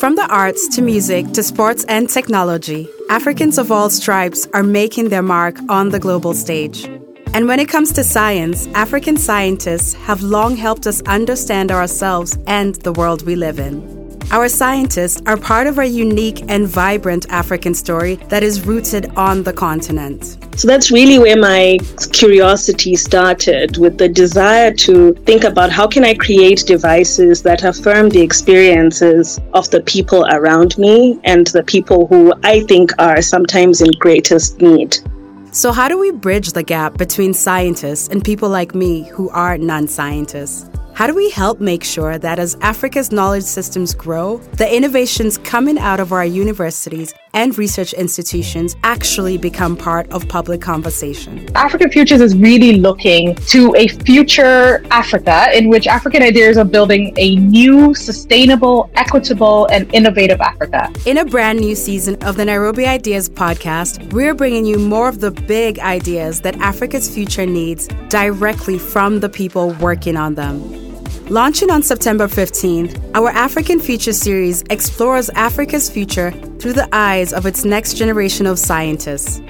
[0.00, 5.10] From the arts to music to sports and technology, Africans of all stripes are making
[5.10, 6.84] their mark on the global stage.
[7.34, 12.76] And when it comes to science, African scientists have long helped us understand ourselves and
[12.76, 13.99] the world we live in.
[14.32, 19.42] Our scientists are part of our unique and vibrant African story that is rooted on
[19.42, 20.38] the continent.
[20.56, 21.78] So that's really where my
[22.12, 28.08] curiosity started with the desire to think about how can I create devices that affirm
[28.08, 33.80] the experiences of the people around me and the people who I think are sometimes
[33.80, 34.96] in greatest need.
[35.50, 39.58] So, how do we bridge the gap between scientists and people like me who are
[39.58, 40.70] non scientists?
[41.00, 45.78] How do we help make sure that as Africa's knowledge systems grow, the innovations coming
[45.78, 51.48] out of our universities and research institutions actually become part of public conversation.
[51.56, 57.14] Africa Futures is really looking to a future Africa in which African ideas are building
[57.16, 60.92] a new, sustainable, equitable, and innovative Africa.
[61.06, 65.20] In a brand new season of the Nairobi Ideas podcast, we're bringing you more of
[65.20, 70.89] the big ideas that Africa's future needs directly from the people working on them.
[71.30, 77.46] Launching on September 15th, our African Future series explores Africa's future through the eyes of
[77.46, 79.40] its next generation of scientists.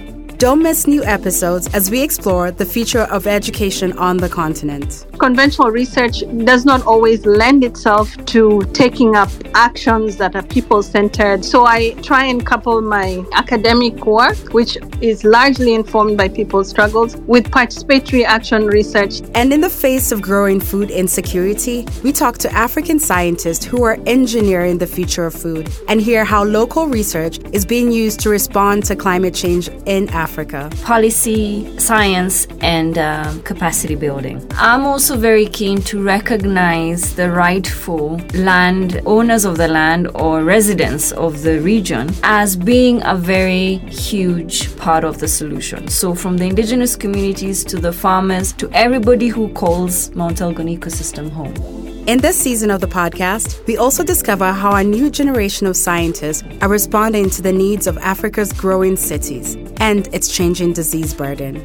[0.41, 5.05] Don't miss new episodes as we explore the future of education on the continent.
[5.19, 11.44] Conventional research does not always lend itself to taking up actions that are people centered.
[11.44, 17.18] So I try and couple my academic work, which is largely informed by people's struggles,
[17.18, 19.20] with participatory action research.
[19.34, 23.98] And in the face of growing food insecurity, we talk to African scientists who are
[24.06, 28.84] engineering the future of food and hear how local research is being used to respond
[28.84, 30.30] to climate change in Africa.
[30.31, 30.70] Africa?
[30.84, 34.47] Policy, science, and uh, capacity building.
[34.53, 41.11] I'm also very keen to recognize the rightful land owners of the land or residents
[41.12, 43.78] of the region as being a very
[44.11, 45.89] huge part of the solution.
[45.89, 51.29] So, from the indigenous communities to the farmers to everybody who calls Mount Elgon ecosystem
[51.30, 51.80] home.
[52.06, 56.42] In this season of the podcast, we also discover how a new generation of scientists
[56.62, 61.56] are responding to the needs of Africa's growing cities and its changing disease burden.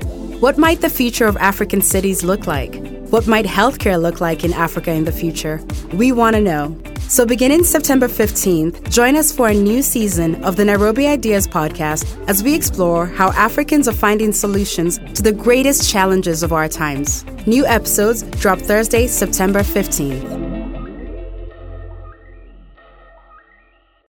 [0.42, 2.76] What might the future of African cities look like?
[3.10, 5.64] What might healthcare look like in Africa in the future?
[5.94, 6.78] We want to know.
[7.08, 12.04] So, beginning September 15th, join us for a new season of the Nairobi Ideas podcast
[12.28, 17.24] as we explore how Africans are finding solutions to the greatest challenges of our times.
[17.46, 20.45] New episodes drop Thursday, September 15th.